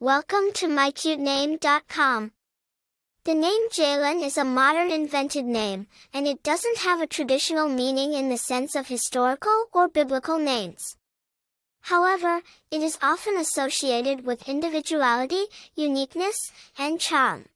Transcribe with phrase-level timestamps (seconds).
[0.00, 2.30] Welcome to mycutename.com.
[3.24, 8.12] The name Jaelyn is a modern invented name, and it doesn't have a traditional meaning
[8.12, 10.96] in the sense of historical or biblical names.
[11.80, 17.46] However, it is often associated with individuality, uniqueness, and charm.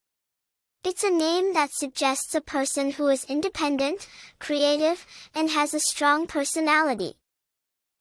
[0.82, 4.08] It's a name that suggests a person who is independent,
[4.40, 7.14] creative, and has a strong personality.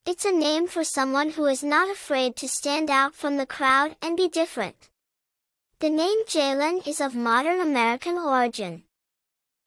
[0.04, 3.96] It's a name for someone who is not afraid to stand out from the crowd
[4.02, 4.90] and be different.
[5.80, 8.84] The name Jaelyn is of modern American origin.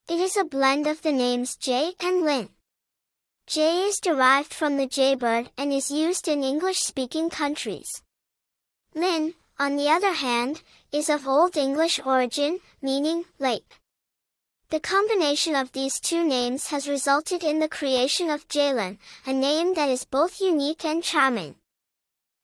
[0.09, 2.49] It is a blend of the names Jay and Lynn.
[3.47, 8.01] Jay is derived from the jaybird and is used in English-speaking countries.
[8.93, 13.79] Lynn, on the other hand, is of Old English origin, meaning lake.
[14.71, 19.75] The combination of these two names has resulted in the creation of Jaelyn, a name
[19.75, 21.55] that is both unique and charming.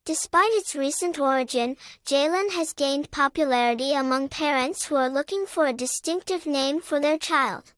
[0.05, 5.73] Despite its recent origin, Jaelyn has gained popularity among parents who are looking for a
[5.73, 7.73] distinctive name for their child.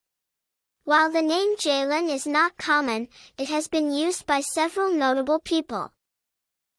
[0.84, 5.94] While the name Jaelyn is not common, it has been used by several notable people.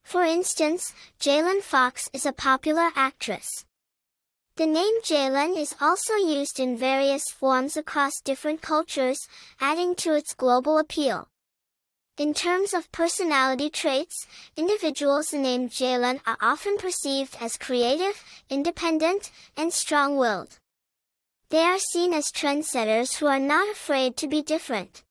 [0.02, 3.64] For instance, Jaelyn Fox is a popular actress.
[4.56, 9.26] The name Jaelyn is also used in various forms across different cultures,
[9.60, 11.26] adding to its global appeal.
[12.18, 19.72] In terms of personality traits, individuals named Jaelyn are often perceived as creative, independent, and
[19.72, 20.60] strong-willed.
[21.48, 25.02] They are seen as trendsetters who are not afraid to be different.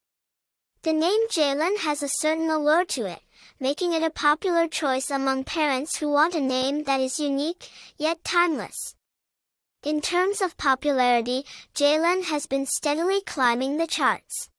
[0.83, 3.19] The name Jaelyn has a certain allure to it,
[3.59, 8.23] making it a popular choice among parents who want a name that is unique, yet
[8.23, 8.95] timeless.
[9.83, 11.45] In terms of popularity,
[11.75, 14.49] Jaelyn has been steadily climbing the charts.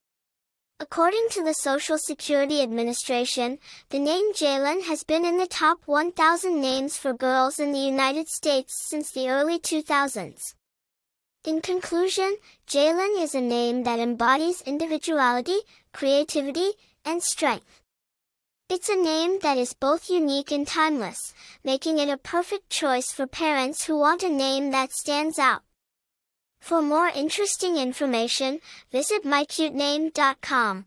[0.79, 3.59] According to the Social Security Administration,
[3.89, 8.29] the name Jaelyn has been in the top 1,000 names for girls in the United
[8.29, 10.57] States since the early 2000s.
[11.47, 15.61] In conclusion, Jaelyn is a name that embodies individuality,
[15.95, 16.73] creativity,
[17.03, 17.84] and strength.
[18.75, 23.25] It's a name that is both unique and timeless, making it a perfect choice for
[23.25, 25.63] parents who want a name that stands out.
[26.59, 28.59] For more interesting information,
[28.91, 30.87] visit mycutename.com.